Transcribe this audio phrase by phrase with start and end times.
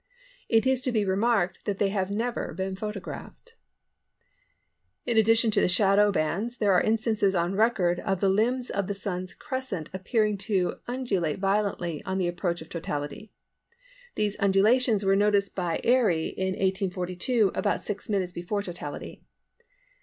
[0.49, 3.53] It is to be remarked that they have never been photographed.
[5.05, 5.13] [Illustration: FIG.
[5.13, 8.27] 6.—SHADOW BANDS.] In addition to the shadow bands there are instances on record of the
[8.29, 13.31] limbs of the Sun's crescent appearing to undulate violently on the approach of totality.
[14.15, 19.21] These undulations were noticed by Airy in 1842 about 6 minutes before totality.